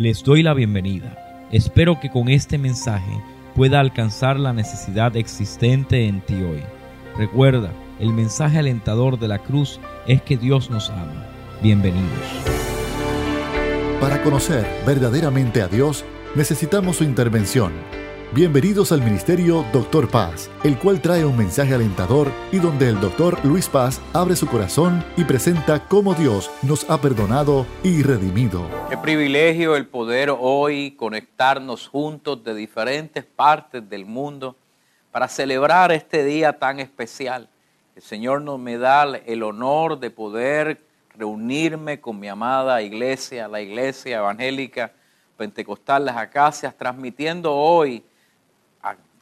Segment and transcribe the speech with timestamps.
[0.00, 1.14] Les doy la bienvenida.
[1.52, 3.22] Espero que con este mensaje
[3.54, 6.62] pueda alcanzar la necesidad existente en ti hoy.
[7.18, 11.26] Recuerda, el mensaje alentador de la cruz es que Dios nos ama.
[11.62, 12.08] Bienvenidos.
[14.00, 17.70] Para conocer verdaderamente a Dios, necesitamos su intervención.
[18.32, 23.44] Bienvenidos al Ministerio Doctor Paz, el cual trae un mensaje alentador y donde el Doctor
[23.44, 28.68] Luis Paz abre su corazón y presenta cómo Dios nos ha perdonado y redimido.
[28.88, 34.54] Qué privilegio el poder hoy conectarnos juntos de diferentes partes del mundo
[35.10, 37.48] para celebrar este día tan especial.
[37.96, 40.80] El Señor nos me da el honor de poder
[41.16, 44.92] reunirme con mi amada iglesia, la iglesia evangélica
[45.36, 48.04] pentecostal Las Acacias, transmitiendo hoy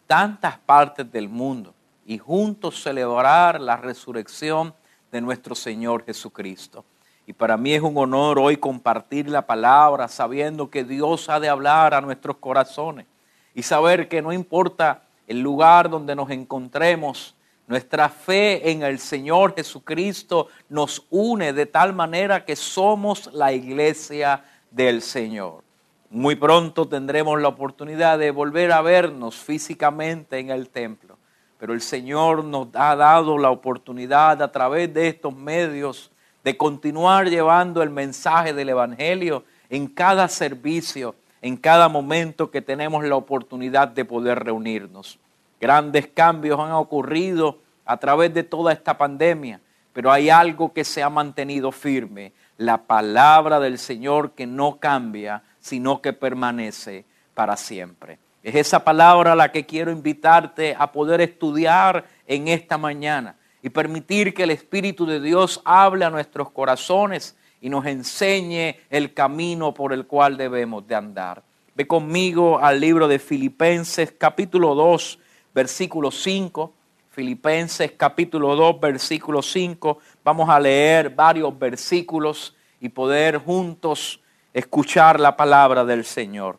[0.08, 1.74] tantas partes del mundo
[2.06, 4.74] y juntos celebrar la resurrección
[5.12, 6.84] de nuestro Señor Jesucristo.
[7.26, 11.50] Y para mí es un honor hoy compartir la palabra sabiendo que Dios ha de
[11.50, 13.06] hablar a nuestros corazones
[13.54, 17.34] y saber que no importa el lugar donde nos encontremos,
[17.66, 24.42] nuestra fe en el Señor Jesucristo nos une de tal manera que somos la iglesia
[24.70, 25.67] del Señor.
[26.10, 31.18] Muy pronto tendremos la oportunidad de volver a vernos físicamente en el templo,
[31.58, 36.10] pero el Señor nos ha dado la oportunidad a través de estos medios
[36.42, 43.04] de continuar llevando el mensaje del Evangelio en cada servicio, en cada momento que tenemos
[43.04, 45.18] la oportunidad de poder reunirnos.
[45.60, 49.60] Grandes cambios han ocurrido a través de toda esta pandemia,
[49.92, 55.42] pero hay algo que se ha mantenido firme, la palabra del Señor que no cambia
[55.60, 58.18] sino que permanece para siempre.
[58.42, 64.32] Es esa palabra la que quiero invitarte a poder estudiar en esta mañana y permitir
[64.32, 69.92] que el Espíritu de Dios hable a nuestros corazones y nos enseñe el camino por
[69.92, 71.42] el cual debemos de andar.
[71.74, 75.18] Ve conmigo al libro de Filipenses capítulo 2,
[75.54, 76.72] versículo 5.
[77.10, 79.98] Filipenses capítulo 2, versículo 5.
[80.22, 84.20] Vamos a leer varios versículos y poder juntos
[84.52, 86.58] escuchar la palabra del Señor.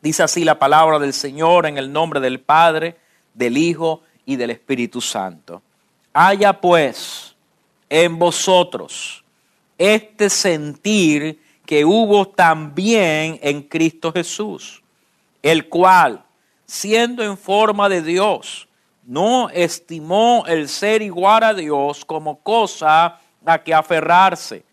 [0.00, 2.96] Dice así la palabra del Señor en el nombre del Padre,
[3.32, 5.62] del Hijo y del Espíritu Santo.
[6.12, 7.34] Haya pues
[7.88, 9.24] en vosotros
[9.78, 14.82] este sentir que hubo también en Cristo Jesús,
[15.42, 16.22] el cual,
[16.66, 18.68] siendo en forma de Dios,
[19.06, 24.64] no estimó el ser igual a Dios como cosa a que aferrarse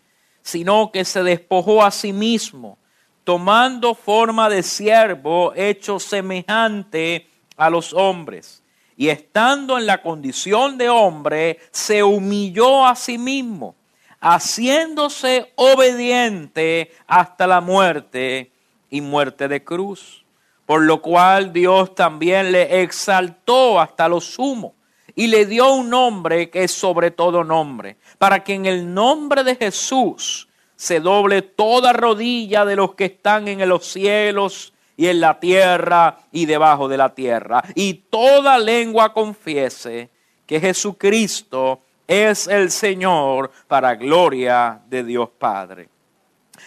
[0.42, 2.78] sino que se despojó a sí mismo,
[3.24, 8.62] tomando forma de siervo hecho semejante a los hombres.
[8.96, 13.74] Y estando en la condición de hombre, se humilló a sí mismo,
[14.20, 18.52] haciéndose obediente hasta la muerte
[18.90, 20.24] y muerte de cruz.
[20.66, 24.74] Por lo cual Dios también le exaltó hasta lo sumo
[25.14, 29.44] y le dio un nombre que es sobre todo nombre, para que en el nombre
[29.44, 35.20] de Jesús se doble toda rodilla de los que están en los cielos y en
[35.20, 40.10] la tierra y debajo de la tierra, y toda lengua confiese
[40.46, 45.88] que Jesucristo es el Señor para gloria de Dios Padre.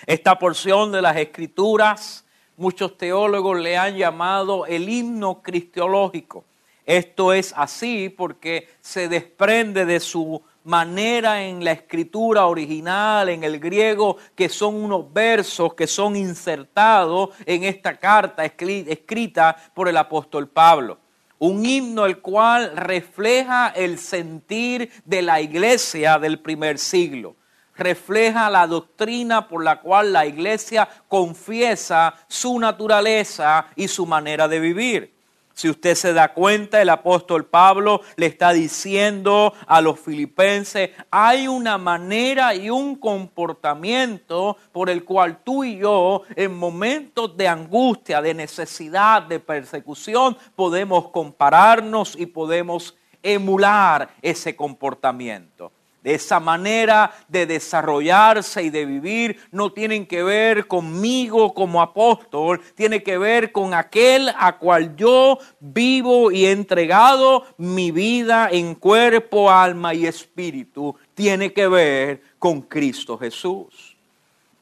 [0.06, 2.26] Esta porción de las Escrituras,
[2.58, 6.46] muchos teólogos le han llamado el himno cristiológico
[6.86, 13.60] esto es así porque se desprende de su manera en la escritura original, en el
[13.60, 20.48] griego, que son unos versos que son insertados en esta carta escrita por el apóstol
[20.48, 21.00] Pablo.
[21.40, 27.36] Un himno el cual refleja el sentir de la iglesia del primer siglo.
[27.76, 34.60] Refleja la doctrina por la cual la iglesia confiesa su naturaleza y su manera de
[34.60, 35.15] vivir.
[35.56, 41.48] Si usted se da cuenta, el apóstol Pablo le está diciendo a los filipenses, hay
[41.48, 48.22] una manera y un comportamiento por el cual tú y yo en momentos de angustia,
[48.22, 55.72] de necesidad, de persecución, podemos compararnos y podemos emular ese comportamiento
[56.06, 63.04] esa manera de desarrollarse y de vivir no tienen que ver conmigo como apóstol, tiene
[63.04, 69.52] que ver con aquel a cual yo vivo y he entregado mi vida en cuerpo,
[69.52, 70.96] alma y espíritu.
[71.14, 73.96] Tiene que ver con Cristo Jesús.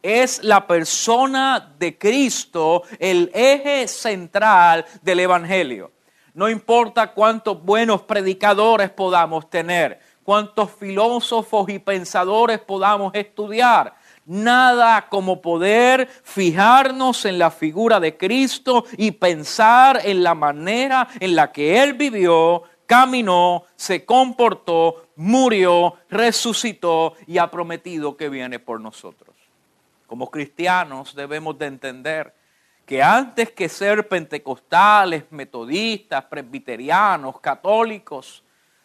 [0.01, 5.92] Es la persona de Cristo el eje central del Evangelio.
[6.34, 13.95] No importa cuántos buenos predicadores podamos tener, cuantos filósofos y pensadores podamos estudiar.
[14.25, 21.35] Nada como poder fijarnos en la figura de Cristo y pensar en la manera en
[21.35, 28.79] la que Él vivió, caminó, se comportó, murió, resucitó y ha prometido que viene por
[28.79, 29.35] nosotros.
[30.07, 32.33] Como cristianos debemos de entender
[32.85, 38.43] que antes que ser pentecostales, metodistas, presbiterianos, católicos,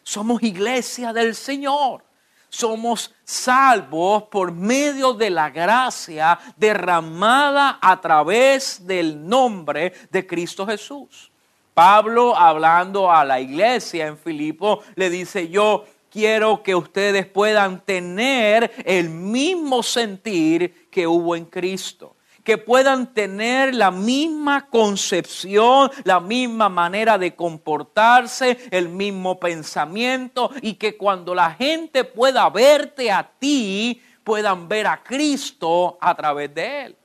[0.08, 2.02] somos iglesia del Señor.
[2.48, 11.30] Somos salvos por medio de la gracia derramada a través del nombre de Cristo Jesús.
[11.74, 18.72] Pablo, hablando a la iglesia en Filipo, le dice, yo quiero que ustedes puedan tener
[18.86, 22.16] el mismo sentir que hubo en Cristo
[22.48, 30.76] que puedan tener la misma concepción, la misma manera de comportarse, el mismo pensamiento y
[30.76, 36.84] que cuando la gente pueda verte a ti, puedan ver a Cristo a través de
[36.86, 36.96] él.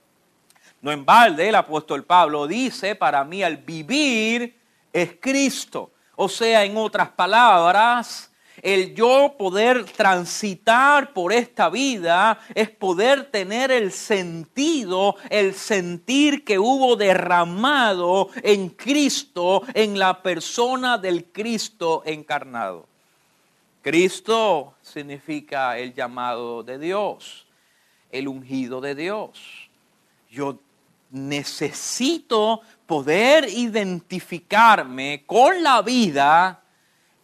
[0.81, 4.57] No en balde, el apóstol Pablo dice, para mí el vivir
[4.93, 5.91] es Cristo.
[6.15, 8.31] O sea, en otras palabras,
[8.63, 16.57] el yo poder transitar por esta vida es poder tener el sentido, el sentir que
[16.57, 22.87] hubo derramado en Cristo, en la persona del Cristo encarnado.
[23.81, 27.45] Cristo significa el llamado de Dios,
[28.09, 29.41] el ungido de Dios.
[30.31, 30.57] Yo
[31.11, 36.62] necesito poder identificarme con la vida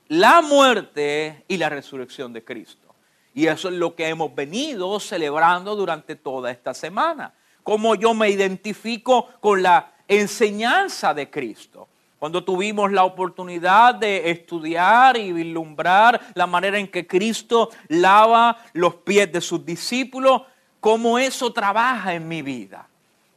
[0.09, 2.95] la muerte y la resurrección de Cristo.
[3.33, 7.33] Y eso es lo que hemos venido celebrando durante toda esta semana.
[7.63, 11.88] Cómo yo me identifico con la enseñanza de Cristo.
[12.17, 18.95] Cuando tuvimos la oportunidad de estudiar y vislumbrar la manera en que Cristo lava los
[18.95, 20.41] pies de sus discípulos,
[20.81, 22.88] cómo eso trabaja en mi vida.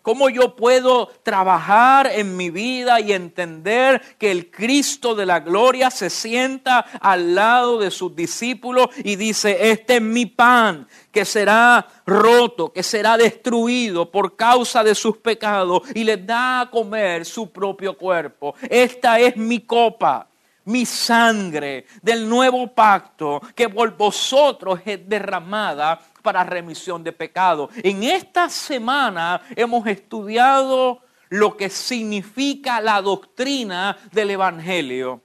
[0.02, 5.90] ¿Cómo yo puedo trabajar en mi vida y entender que el Cristo de la gloria
[5.90, 11.86] se sienta al lado de sus discípulos y dice, este es mi pan que será
[12.04, 17.52] roto, que será destruido por causa de sus pecados y les da a comer su
[17.52, 18.56] propio cuerpo?
[18.68, 20.28] Esta es mi copa
[20.64, 27.68] mi sangre del nuevo pacto que por vosotros es derramada para remisión de pecado.
[27.82, 35.20] En esta semana hemos estudiado lo que significa la doctrina del Evangelio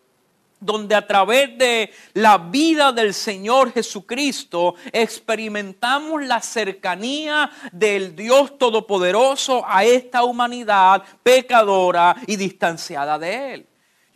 [0.60, 9.64] donde a través de la vida del Señor Jesucristo experimentamos la cercanía del Dios Todopoderoso
[9.68, 13.68] a esta humanidad pecadora y distanciada de Él.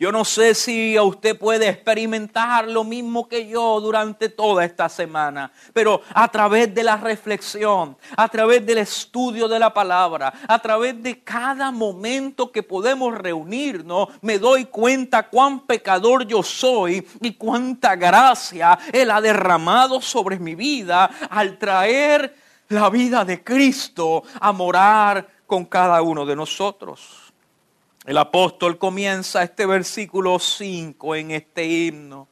[0.02, 5.52] Yo no sé si usted puede experimentar lo mismo que yo durante toda esta semana,
[5.72, 11.00] pero a través de la reflexión, a través del estudio de la palabra, a través
[11.00, 17.94] de cada momento que podemos reunirnos, me doy cuenta cuán pecador yo soy y cuánta
[17.94, 22.34] gracia Él ha derramado sobre mi vida al traer
[22.70, 27.21] la vida de Cristo a morar con cada uno de nosotros.
[28.04, 32.26] El apóstol comienza este versículo 5 en este himno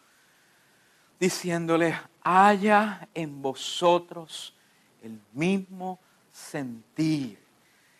[1.20, 4.52] diciéndole, haya en vosotros
[5.00, 6.00] el mismo
[6.32, 7.38] sentir,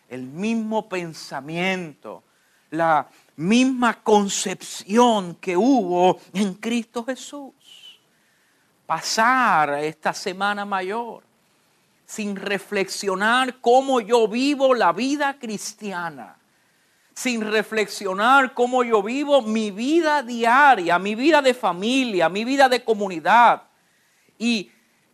[0.09, 2.23] el mismo pensamiento,
[2.71, 7.53] la misma concepción que hubo en Cristo Jesús.
[8.85, 11.23] Pasar esta semana mayor
[12.05, 16.40] sin reflexionar cómo yo vivo la vida cristiana
[17.21, 22.83] sin reflexionar cómo yo vivo mi vida diaria, mi vida de familia, mi vida de
[22.83, 23.61] comunidad.
[24.39, 24.71] Y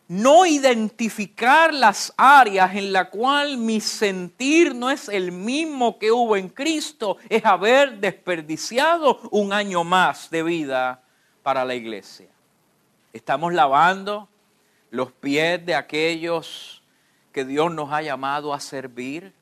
[0.07, 6.37] no identificar las áreas en las cuales mi sentir no es el mismo que hubo
[6.37, 11.03] en Cristo, es haber desperdiciado un año más de vida
[11.43, 12.29] para la iglesia.
[13.11, 14.29] Estamos lavando
[14.91, 16.81] los pies de aquellos
[17.33, 19.33] que Dios nos ha llamado a servir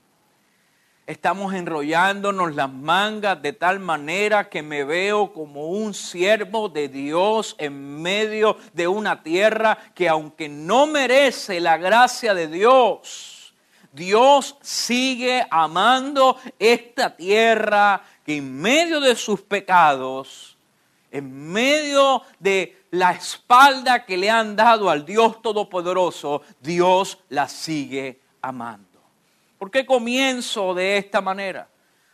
[1.08, 7.56] Estamos enrollándonos las mangas de tal manera que me veo como un siervo de Dios
[7.60, 13.54] en medio de una tierra que aunque no merece la gracia de Dios,
[13.94, 20.58] Dios sigue amando esta tierra que en medio de sus pecados,
[21.12, 28.22] en medio de la espalda que le han dado al Dios Todopoderoso, Dios la sigue
[28.42, 28.85] amando.
[29.66, 31.68] ¿Por qué comienzo de esta manera?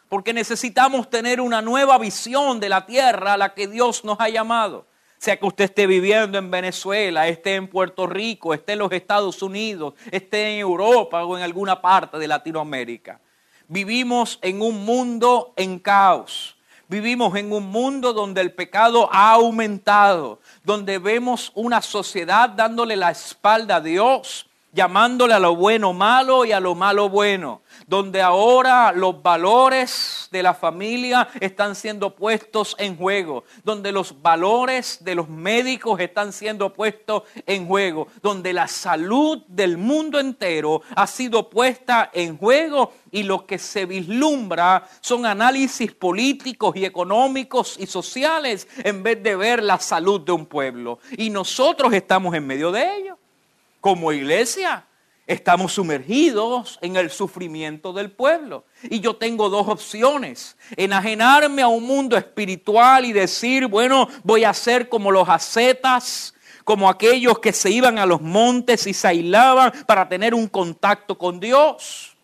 [0.08, 4.29] Porque necesitamos tener una nueva visión de la tierra a la que Dios nos ha
[4.29, 4.88] llamado.
[5.17, 9.41] sea que usted esté viviendo en Venezuela, esté en Puerto Rico, esté en los Estados
[9.41, 13.20] Unidos, esté en Europa o en alguna parte de Latinoamérica.
[13.67, 16.55] Vivimos en un mundo en caos.
[16.88, 23.12] Vivimos en un mundo donde el pecado ha aumentado, donde vemos una sociedad dándole la
[23.12, 28.91] espalda a Dios, llamándole a lo bueno malo y a lo malo bueno, donde ahora
[28.91, 35.27] los valores de la familia están siendo puestos en juego, donde los valores de los
[35.27, 42.09] médicos están siendo puestos en juego, donde la salud del mundo entero ha sido puesta
[42.13, 49.03] en juego y lo que se vislumbra son análisis políticos y económicos y sociales en
[49.03, 50.99] vez de ver la salud de un pueblo.
[51.17, 53.11] Y nosotros estamos en medio de ello
[53.81, 54.85] como iglesia
[55.27, 58.65] estamos sumergidos en el sufrimiento del pueblo.
[58.83, 60.57] Y yo tengo dos opciones.
[60.75, 66.33] Enajenarme a un mundo espiritual y decir, bueno, voy a ser como los ascetas,
[66.63, 71.17] como aquellos que se iban a los montes y se aislaban para tener un contacto
[71.17, 72.15] con Dios.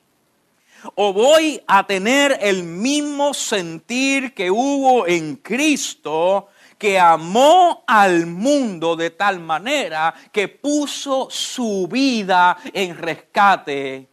[0.95, 8.95] O voy a tener el mismo sentir que hubo en Cristo que amó al mundo
[8.95, 14.07] de tal manera que puso su vida en rescate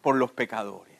[0.00, 0.92] por los pecadores.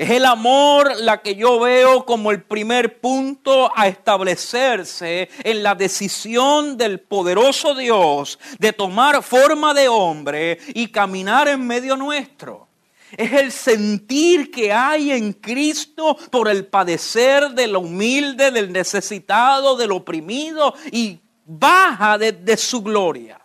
[0.00, 5.74] Es el amor la que yo veo como el primer punto a establecerse en la
[5.74, 12.69] decisión del poderoso Dios de tomar forma de hombre y caminar en medio nuestro.
[13.16, 19.76] Es el sentir que hay en Cristo por el padecer de lo humilde, del necesitado,
[19.76, 23.40] del oprimido y baja de, su gloria.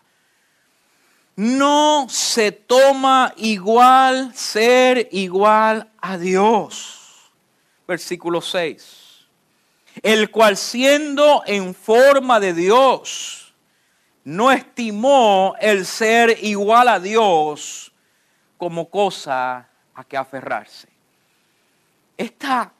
[1.35, 7.31] No se toma igual ser igual a Dios.
[7.87, 9.25] Versículo 6.
[10.03, 13.53] El cual siendo en forma de Dios,
[14.23, 17.91] no estimó el ser igual a Dios
[18.57, 20.87] como cosa a que aferrarse.
[22.17, 22.71] Esta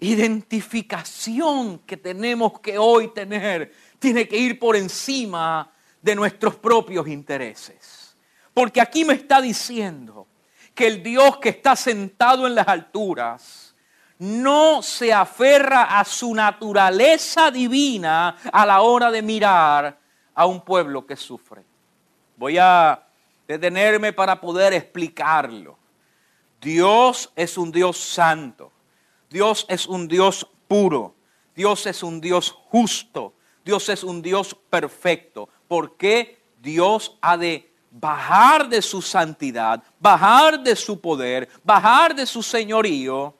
[0.00, 5.70] identificación que tenemos que hoy tener tiene que ir por encima
[6.02, 8.16] de nuestros propios intereses.
[8.52, 10.26] Porque aquí me está diciendo
[10.74, 13.74] que el Dios que está sentado en las alturas
[14.18, 19.98] no se aferra a su naturaleza divina a la hora de mirar
[20.34, 21.64] a un pueblo que sufre.
[22.36, 23.05] Voy a
[23.46, 25.78] detenerme para poder explicarlo.
[26.60, 28.72] Dios es un Dios santo.
[29.30, 31.14] Dios es un Dios puro.
[31.54, 33.34] Dios es un Dios justo.
[33.64, 35.48] Dios es un Dios perfecto.
[35.68, 42.26] ¿Por qué Dios ha de bajar de su santidad, bajar de su poder, bajar de
[42.26, 43.34] su señorío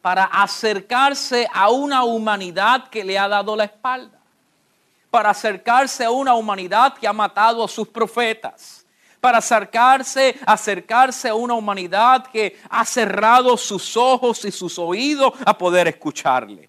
[0.00, 4.18] para acercarse a una humanidad que le ha dado la espalda?
[5.10, 8.81] Para acercarse a una humanidad que ha matado a sus profetas
[9.22, 15.56] para acercarse, acercarse a una humanidad que ha cerrado sus ojos y sus oídos a
[15.56, 16.68] poder escucharle.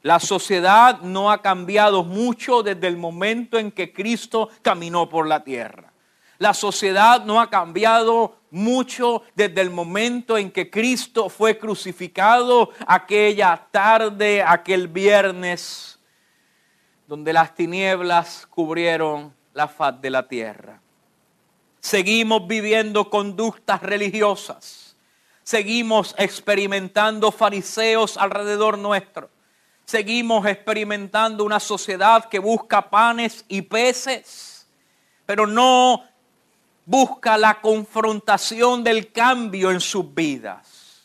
[0.00, 5.44] La sociedad no ha cambiado mucho desde el momento en que Cristo caminó por la
[5.44, 5.92] tierra.
[6.38, 13.68] La sociedad no ha cambiado mucho desde el momento en que Cristo fue crucificado aquella
[13.70, 15.98] tarde, aquel viernes,
[17.06, 20.80] donde las tinieblas cubrieron la faz de la tierra.
[21.84, 24.96] Seguimos viviendo conductas religiosas.
[25.42, 29.28] Seguimos experimentando fariseos alrededor nuestro.
[29.84, 34.66] Seguimos experimentando una sociedad que busca panes y peces,
[35.26, 36.02] pero no
[36.86, 41.02] busca la confrontación del cambio en sus vidas.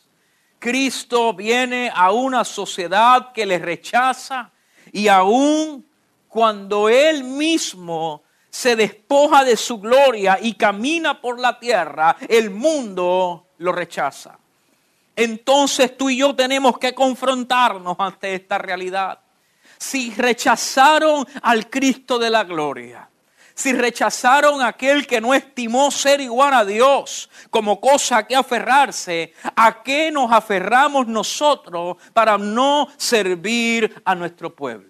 [0.59, 4.49] Cristo viene a una sociedad que le rechaza
[4.93, 5.85] y aún
[6.29, 13.47] cuando Él mismo se despoja de su gloria y camina por la tierra, el mundo
[13.57, 14.37] lo rechaza.
[15.15, 19.19] Entonces tú y yo tenemos que confrontarnos ante esta realidad.
[19.77, 23.09] Si rechazaron al Cristo de la gloria,
[23.53, 28.33] si rechazaron a aquel que no estimó ser igual a Dios como cosa a que
[28.33, 34.88] aferrarse, ¿a qué nos aferramos nosotros para no servir a nuestro pueblo?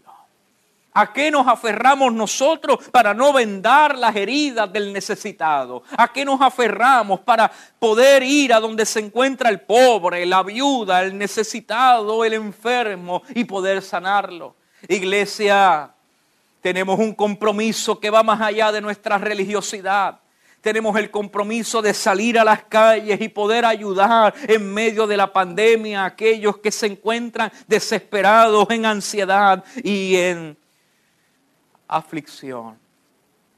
[0.93, 5.83] ¿A qué nos aferramos nosotros para no vendar las heridas del necesitado?
[5.95, 11.03] ¿A qué nos aferramos para poder ir a donde se encuentra el pobre, la viuda,
[11.03, 14.55] el necesitado, el enfermo y poder sanarlo?
[14.87, 15.91] Iglesia,
[16.61, 20.19] tenemos un compromiso que va más allá de nuestra religiosidad.
[20.61, 25.31] Tenemos el compromiso de salir a las calles y poder ayudar en medio de la
[25.31, 30.57] pandemia a aquellos que se encuentran desesperados en ansiedad y en
[31.89, 32.79] aflicción.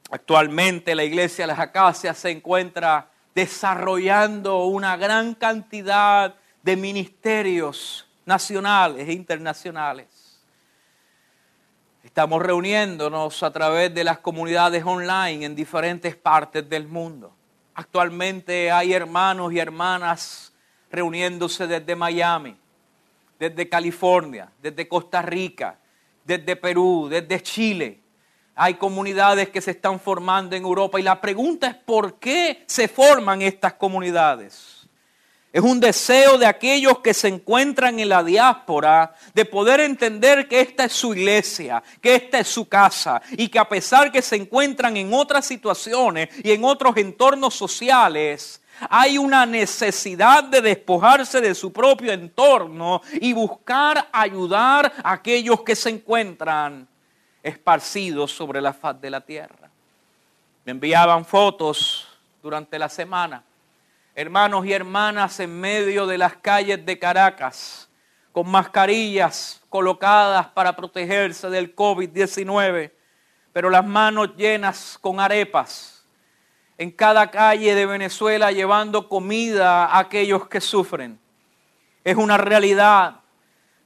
[0.09, 9.07] Actualmente la iglesia de las Acacias se encuentra desarrollando una gran cantidad de ministerios nacionales
[9.07, 10.07] e internacionales.
[12.03, 17.33] Estamos reuniéndonos a través de las comunidades online en diferentes partes del mundo.
[17.73, 20.53] Actualmente hay hermanos y hermanas
[20.91, 22.57] reuniéndose desde Miami,
[23.39, 25.79] desde California, desde Costa Rica,
[26.25, 28.00] desde Perú, desde Chile.
[28.55, 32.88] Hay comunidades que se están formando en Europa y la pregunta es por qué se
[32.88, 34.81] forman estas comunidades.
[35.53, 40.62] Es un deseo de aquellos que se encuentran en la diáspora de poder entender que
[40.62, 44.38] esta es su iglesia, que esta es su casa y que a pesar que se
[44.38, 51.53] encuentran en otras situaciones y en otros entornos sociales, hay una necesidad de despojarse de
[51.53, 56.88] su propio entorno y buscar ayudar a aquellos que se encuentran
[57.43, 59.69] esparcidos sobre la faz de la tierra.
[60.65, 62.07] Me enviaban fotos
[62.41, 63.43] durante la semana
[64.15, 67.89] hermanos y hermanas en medio de las calles de Caracas,
[68.31, 72.91] con mascarillas colocadas para protegerse del COVID-19,
[73.53, 76.05] pero las manos llenas con arepas,
[76.77, 81.19] en cada calle de Venezuela llevando comida a aquellos que sufren.
[82.03, 83.17] Es una realidad.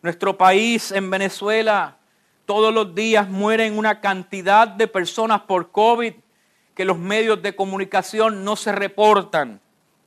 [0.01, 1.97] Nuestro país en Venezuela
[2.45, 6.13] todos los días mueren una cantidad de personas por COVID
[6.75, 9.61] que los medios de comunicación no se reportan.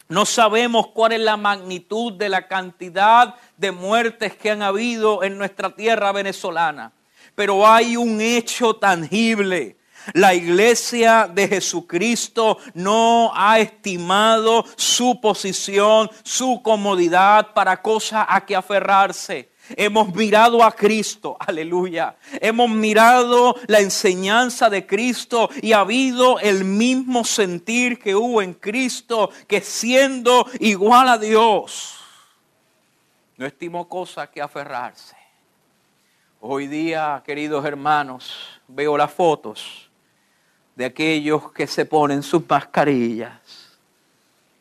[0.08, 5.36] No sabemos cuál es la magnitud de la cantidad de muertes que han habido en
[5.36, 6.92] nuestra tierra venezolana,
[7.34, 9.76] pero hay un hecho tangible.
[10.14, 18.56] La iglesia de Jesucristo no ha estimado su posición, su comodidad para cosa a que
[18.56, 19.50] aferrarse.
[19.76, 22.16] Hemos mirado a Cristo, aleluya.
[22.40, 28.54] Hemos mirado la enseñanza de Cristo y ha habido el mismo sentir que hubo en
[28.54, 31.96] Cristo, que siendo igual a Dios,
[33.36, 35.16] no estimó cosa que aferrarse.
[36.40, 39.90] Hoy día, queridos hermanos, veo las fotos
[40.76, 43.76] de aquellos que se ponen sus mascarillas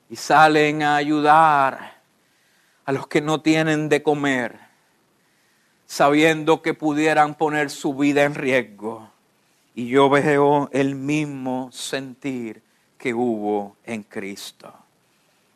[0.10, 2.02] y salen a ayudar
[2.86, 4.67] a los que no tienen de comer
[5.88, 9.10] sabiendo que pudieran poner su vida en riesgo.
[9.74, 12.62] Y yo veo el mismo sentir
[12.98, 14.74] que hubo en Cristo.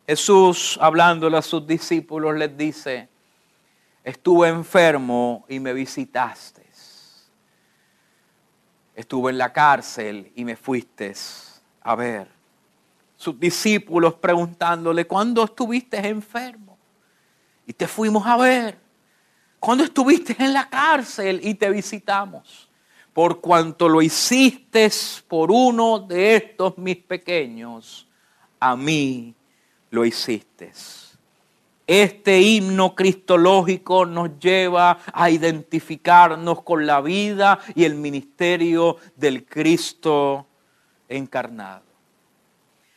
[0.06, 3.08] Jesús, hablándole a sus discípulos, les dice,
[4.02, 6.62] estuve enfermo y me visitaste.
[8.94, 11.14] Estuve en la cárcel y me fuiste
[11.82, 12.28] a ver.
[13.16, 16.76] Sus discípulos preguntándole, ¿cuándo estuviste enfermo?
[17.66, 18.81] Y te fuimos a ver
[19.62, 22.68] cuando estuviste en la cárcel y te visitamos,
[23.12, 24.90] por cuanto lo hiciste
[25.28, 28.08] por uno de estos mis pequeños,
[28.58, 29.32] a mí
[29.90, 30.72] lo hiciste.
[31.86, 40.44] Este himno cristológico nos lleva a identificarnos con la vida y el ministerio del Cristo
[41.08, 41.84] encarnado.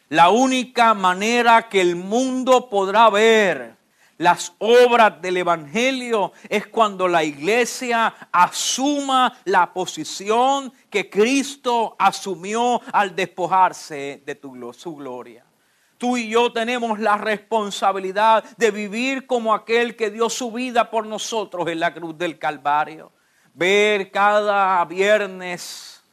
[0.10, 3.85] La única manera que el mundo podrá ver
[4.18, 13.16] las obras del Evangelio es cuando la iglesia asuma la posición que Cristo asumió al
[13.16, 14.40] despojarse de
[14.74, 15.44] su gloria.
[15.98, 21.06] Tú y yo tenemos la responsabilidad de vivir como aquel que dio su vida por
[21.06, 23.12] nosotros en la cruz del Calvario.
[23.54, 26.04] Ver cada viernes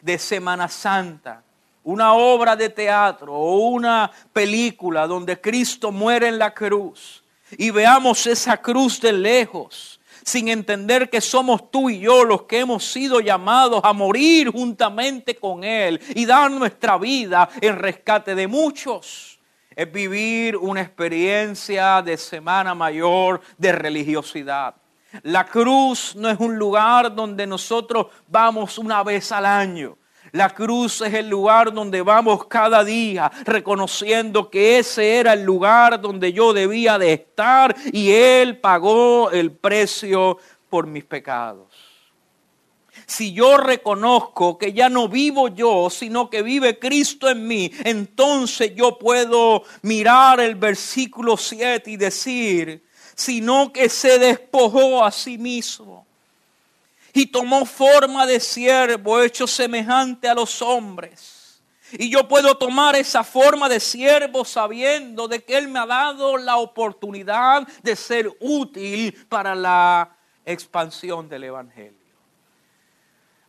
[0.00, 1.44] de Semana Santa
[1.82, 7.19] una obra de teatro o una película donde Cristo muere en la cruz
[7.56, 12.60] y veamos esa cruz de lejos, sin entender que somos tú y yo los que
[12.60, 18.46] hemos sido llamados a morir juntamente con Él y dar nuestra vida en rescate de
[18.46, 19.38] muchos.
[19.74, 24.74] Es vivir una experiencia de semana mayor de religiosidad.
[25.22, 29.96] La cruz no es un lugar donde nosotros vamos una vez al año.
[30.32, 36.00] La cruz es el lugar donde vamos cada día, reconociendo que ese era el lugar
[36.00, 40.38] donde yo debía de estar y Él pagó el precio
[40.68, 41.68] por mis pecados.
[43.06, 48.72] Si yo reconozco que ya no vivo yo, sino que vive Cristo en mí, entonces
[48.76, 52.84] yo puedo mirar el versículo 7 y decir,
[53.16, 56.06] sino que se despojó a sí mismo
[57.12, 61.62] y tomó forma de siervo hecho semejante a los hombres.
[61.92, 66.36] Y yo puedo tomar esa forma de siervo sabiendo de que Él me ha dado
[66.36, 71.98] la oportunidad de ser útil para la expansión del Evangelio.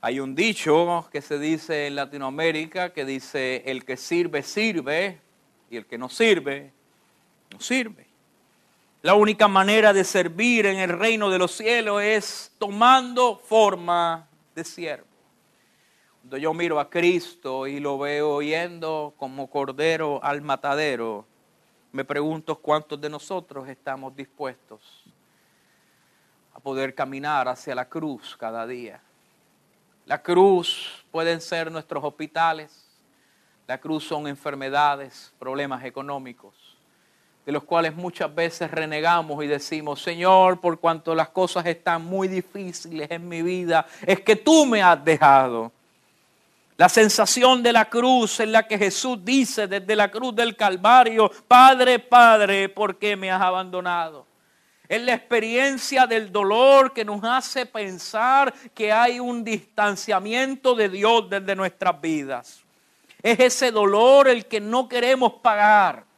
[0.04, 5.22] Hay un dicho que se dice en Latinoamérica que dice, el que sirve, sirve,
[5.70, 6.74] y el que no sirve,
[7.52, 8.11] no sirve.
[9.04, 14.64] La única manera de servir en el reino de los cielos es tomando forma de
[14.64, 15.08] siervo.
[16.20, 21.26] Cuando yo miro a Cristo y lo veo yendo como cordero al matadero,
[21.92, 25.04] me pregunto cuántos de nosotros estamos dispuestos
[26.54, 29.02] a poder caminar hacia la cruz cada día.
[30.06, 32.88] La cruz pueden ser nuestros hospitales,
[33.66, 36.71] la cruz son enfermedades, problemas económicos,
[37.46, 42.28] de los cuales muchas veces renegamos y decimos, Señor, por cuanto las cosas están muy
[42.28, 45.72] difíciles en mi vida, es que tú me has dejado.
[46.78, 51.32] La sensación de la cruz en la que Jesús dice desde la cruz del Calvario,
[51.48, 54.26] Padre, Padre, ¿por qué me has abandonado?
[54.88, 61.30] Es la experiencia del dolor que nos hace pensar que hay un distanciamiento de Dios
[61.30, 62.64] desde nuestras vidas.
[63.24, 66.11] Es ese dolor el que no queremos pagar.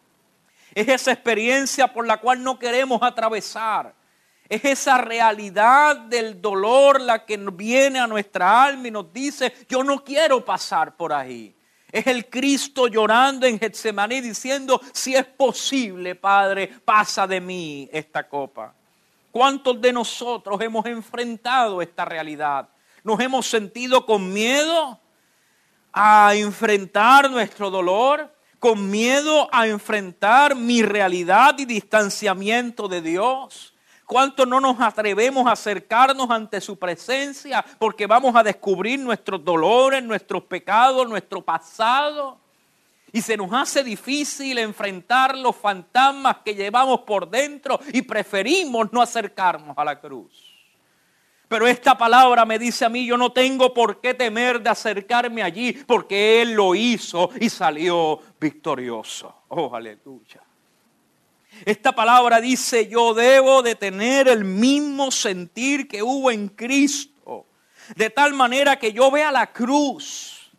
[0.73, 3.93] Es esa experiencia por la cual no queremos atravesar.
[4.49, 9.83] Es esa realidad del dolor la que viene a nuestra alma y nos dice, yo
[9.83, 11.55] no quiero pasar por ahí.
[11.91, 18.27] Es el Cristo llorando en Getsemaní diciendo, si es posible, Padre, pasa de mí esta
[18.27, 18.73] copa.
[19.31, 22.67] ¿Cuántos de nosotros hemos enfrentado esta realidad?
[23.03, 24.99] ¿Nos hemos sentido con miedo
[25.91, 28.32] a enfrentar nuestro dolor?
[28.63, 33.73] ¿Con miedo a enfrentar mi realidad y distanciamiento de Dios?
[34.05, 40.01] ¿Cuánto no nos atrevemos a acercarnos ante su presencia porque vamos a descubrir nuestros dolores,
[40.01, 42.39] nuestros pecados, nuestro pasado?
[43.11, 49.01] Y se nos hace difícil enfrentar los fantasmas que llevamos por dentro y preferimos no
[49.01, 50.52] acercarnos a la cruz.
[51.53, 55.43] Pero esta palabra me dice a mí, yo no tengo por qué temer de acercarme
[55.43, 59.43] allí porque Él lo hizo y salió victorioso.
[59.49, 60.41] Oh, aleluya.
[61.63, 67.45] Esta palabra dice, yo debo de tener el mismo sentir que hubo en Cristo.
[67.95, 70.51] De tal manera que yo vea la cruz,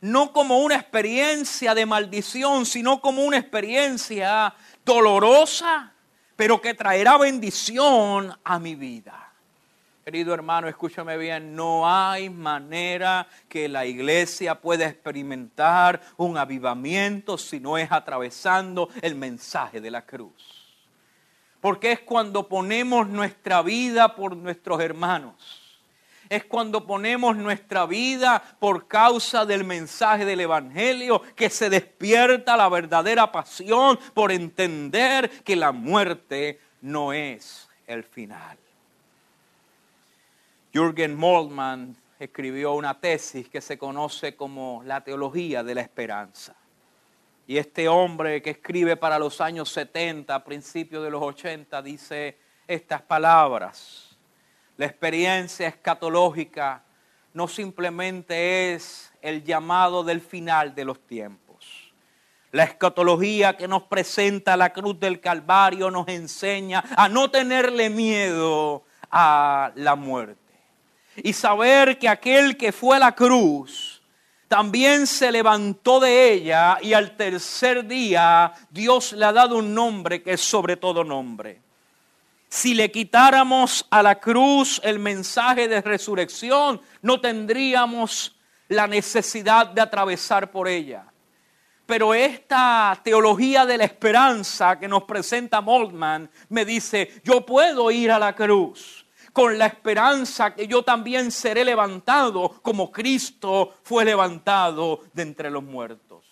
[0.00, 4.52] no como una experiencia de maldición, sino como una experiencia
[4.84, 5.92] dolorosa,
[6.34, 9.31] pero que traerá bendición a mi vida.
[10.04, 17.60] Querido hermano, escúchame bien, no hay manera que la iglesia pueda experimentar un avivamiento si
[17.60, 20.32] no es atravesando el mensaje de la cruz.
[21.60, 25.60] Porque es cuando ponemos nuestra vida por nuestros hermanos.
[26.28, 32.68] Es cuando ponemos nuestra vida por causa del mensaje del Evangelio que se despierta la
[32.68, 38.58] verdadera pasión por entender que la muerte no es el final.
[40.72, 46.56] Jürgen Moltmann escribió una tesis que se conoce como la teología de la esperanza.
[47.46, 53.02] Y este hombre que escribe para los años 70, principios de los 80, dice estas
[53.02, 54.16] palabras.
[54.78, 56.82] La experiencia escatológica
[57.34, 61.92] no simplemente es el llamado del final de los tiempos.
[62.50, 68.84] La escatología que nos presenta la cruz del Calvario nos enseña a no tenerle miedo
[69.10, 70.41] a la muerte
[71.16, 74.02] y saber que aquel que fue a la cruz
[74.48, 80.22] también se levantó de ella y al tercer día Dios le ha dado un nombre
[80.22, 81.62] que es sobre todo nombre.
[82.48, 88.36] Si le quitáramos a la cruz el mensaje de resurrección, no tendríamos
[88.68, 91.06] la necesidad de atravesar por ella.
[91.86, 98.10] Pero esta teología de la esperanza que nos presenta Moldman me dice, yo puedo ir
[98.10, 99.01] a la cruz
[99.32, 105.62] con la esperanza que yo también seré levantado como Cristo fue levantado de entre los
[105.62, 106.24] muertos.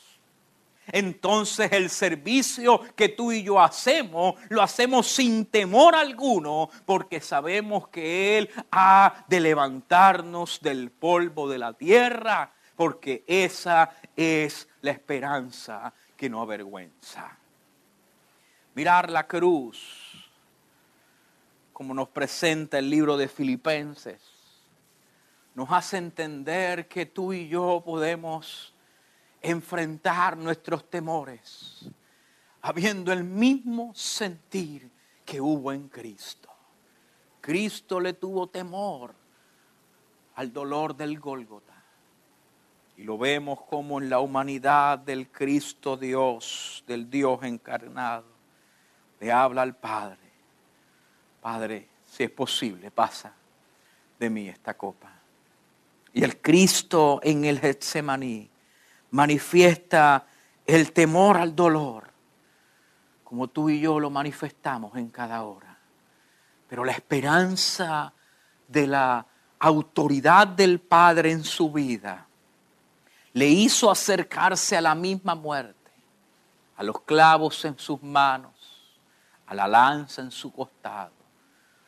[0.92, 7.88] Entonces el servicio que tú y yo hacemos, lo hacemos sin temor alguno, porque sabemos
[7.88, 15.92] que Él ha de levantarnos del polvo de la tierra, porque esa es la esperanza
[16.16, 17.36] que no avergüenza.
[18.74, 20.09] Mirar la cruz
[21.80, 24.20] como nos presenta el libro de Filipenses,
[25.54, 28.74] nos hace entender que tú y yo podemos
[29.40, 31.88] enfrentar nuestros temores
[32.60, 34.90] habiendo el mismo sentir
[35.24, 36.50] que hubo en Cristo.
[37.40, 39.14] Cristo le tuvo temor
[40.34, 41.82] al dolor del Gólgota.
[42.98, 48.26] Y lo vemos como en la humanidad del Cristo Dios, del Dios encarnado,
[49.18, 50.29] le habla al Padre
[51.40, 53.32] Padre, si es posible, pasa
[54.18, 55.10] de mí esta copa.
[56.12, 58.50] Y el Cristo en el Getsemaní
[59.12, 60.26] manifiesta
[60.66, 62.10] el temor al dolor,
[63.24, 65.76] como tú y yo lo manifestamos en cada hora.
[66.68, 68.12] Pero la esperanza
[68.68, 69.26] de la
[69.58, 72.26] autoridad del Padre en su vida
[73.32, 75.90] le hizo acercarse a la misma muerte,
[76.76, 78.52] a los clavos en sus manos,
[79.46, 81.19] a la lanza en su costado,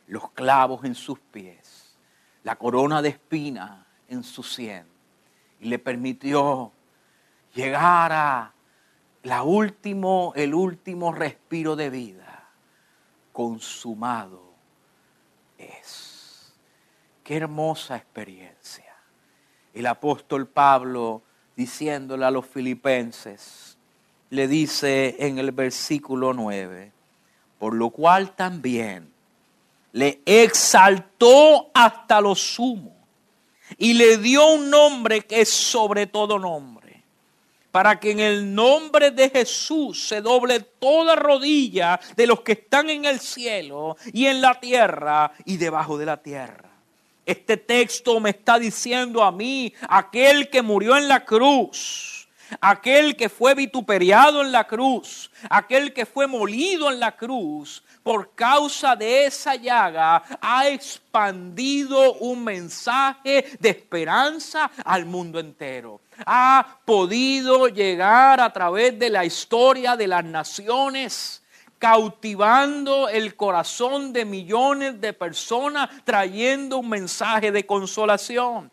[0.07, 1.97] los clavos en sus pies,
[2.43, 4.85] la corona de espina en su sien,
[5.59, 6.71] y le permitió
[7.53, 8.53] llegar a
[9.23, 12.49] la último, el último respiro de vida,
[13.31, 14.53] consumado
[15.57, 16.53] es.
[17.23, 18.93] Qué hermosa experiencia.
[19.73, 21.23] El apóstol Pablo
[21.55, 23.77] diciéndole a los filipenses,
[24.29, 26.91] le dice en el versículo 9,
[27.59, 29.12] por lo cual también
[29.93, 32.93] le exaltó hasta lo sumo
[33.77, 37.03] y le dio un nombre que es sobre todo nombre,
[37.71, 42.89] para que en el nombre de Jesús se doble toda rodilla de los que están
[42.89, 46.69] en el cielo y en la tierra y debajo de la tierra.
[47.25, 52.27] Este texto me está diciendo a mí, aquel que murió en la cruz,
[52.59, 58.35] aquel que fue vituperiado en la cruz, aquel que fue molido en la cruz, por
[58.35, 66.01] causa de esa llaga, ha expandido un mensaje de esperanza al mundo entero.
[66.25, 71.41] Ha podido llegar a través de la historia de las naciones
[71.79, 78.71] cautivando el corazón de millones de personas, trayendo un mensaje de consolación.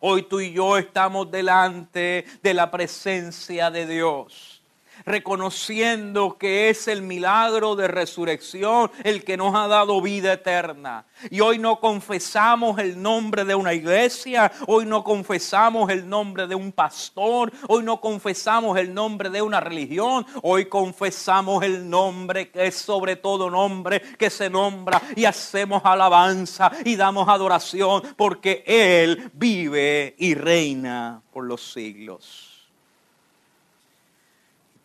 [0.00, 4.57] Hoy tú y yo estamos delante de la presencia de Dios
[5.08, 11.06] reconociendo que es el milagro de resurrección el que nos ha dado vida eterna.
[11.30, 16.54] Y hoy no confesamos el nombre de una iglesia, hoy no confesamos el nombre de
[16.54, 22.66] un pastor, hoy no confesamos el nombre de una religión, hoy confesamos el nombre que
[22.66, 29.30] es sobre todo nombre que se nombra y hacemos alabanza y damos adoración porque Él
[29.32, 32.57] vive y reina por los siglos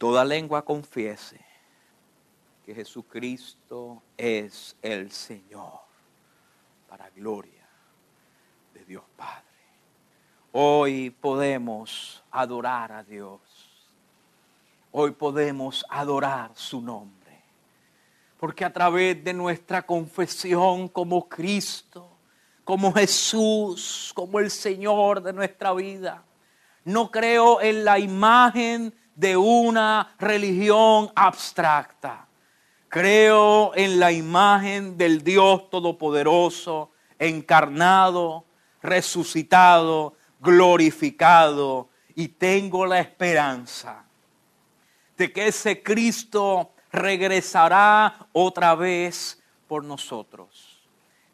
[0.04, 1.39] toda lengua confiese
[2.66, 5.80] que Jesucristo es el Señor
[6.89, 7.66] para gloria
[8.74, 9.46] de Dios Padre.
[10.52, 13.39] Hoy podemos adorar a Dios.
[14.92, 17.42] Hoy podemos adorar su nombre.
[18.38, 22.10] Porque a través de nuestra confesión como Cristo,
[22.66, 26.26] como Jesús, como el Señor de nuestra vida,
[26.84, 32.28] no creo en la imagen de una religión abstracta.
[32.89, 38.45] Creo en la imagen del Dios Todopoderoso, encarnado,
[38.82, 44.06] resucitado, glorificado, y tengo la esperanza
[45.17, 50.88] de que ese Cristo regresará otra vez por nosotros.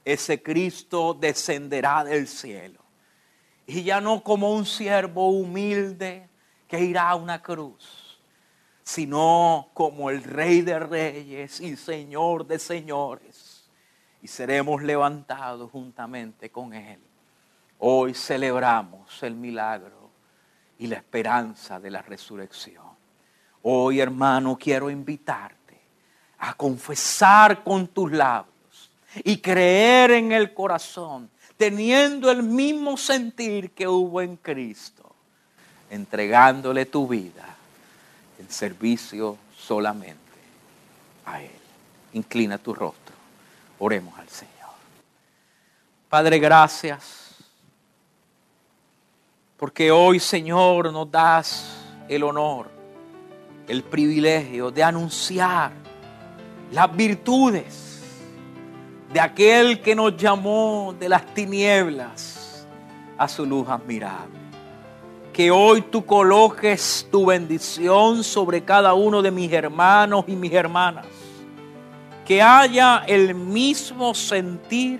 [0.05, 2.79] Ese Cristo descenderá del cielo.
[3.67, 6.28] Y ya no como un siervo humilde,
[6.69, 8.21] que irá a una cruz,
[8.84, 13.67] sino como el Rey de Reyes y Señor de Señores.
[14.21, 16.99] Y seremos levantados juntamente con Él.
[17.79, 20.12] Hoy celebramos el milagro
[20.77, 22.86] y la esperanza de la resurrección.
[23.63, 25.82] Hoy, hermano, quiero invitarte
[26.38, 28.91] a confesar con tus labios
[29.23, 35.08] y creer en el corazón, teniendo el mismo sentir que hubo en Cristo
[35.89, 37.56] entregándole tu vida
[38.39, 40.19] en servicio solamente
[41.25, 41.52] a Él.
[42.13, 43.15] Inclina tu rostro.
[43.80, 44.54] Oremos al Señor.
[46.10, 47.36] Padre, gracias.
[49.58, 51.75] Porque hoy, Señor, nos das
[52.08, 52.69] el honor,
[53.67, 55.71] el privilegio de anunciar
[56.71, 58.02] las virtudes
[59.12, 62.65] de aquel que nos llamó de las tinieblas
[63.17, 64.38] a su luz admirable
[65.39, 71.06] que hoy tú coloques tu bendición sobre cada uno de mis hermanos y mis hermanas.
[72.25, 74.99] Que haya el mismo sentir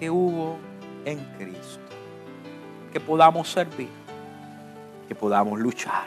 [0.00, 0.56] que hubo
[1.04, 1.78] en Cristo.
[2.90, 3.90] Que podamos servir,
[5.08, 6.06] que podamos luchar,